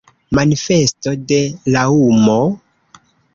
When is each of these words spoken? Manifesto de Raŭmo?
Manifesto 0.37 1.13
de 1.31 1.39
Raŭmo? 1.75 2.39